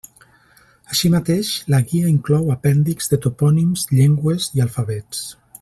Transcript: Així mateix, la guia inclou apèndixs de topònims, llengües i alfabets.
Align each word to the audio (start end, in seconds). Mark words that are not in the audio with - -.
Així 0.93 1.11
mateix, 1.15 1.51
la 1.75 1.81
guia 1.91 2.09
inclou 2.13 2.49
apèndixs 2.55 3.13
de 3.15 3.23
topònims, 3.27 3.87
llengües 4.01 4.53
i 4.57 4.69
alfabets. 4.71 5.27